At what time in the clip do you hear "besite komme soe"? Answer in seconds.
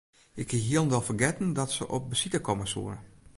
2.09-2.97